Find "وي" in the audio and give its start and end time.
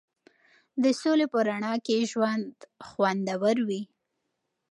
3.67-3.81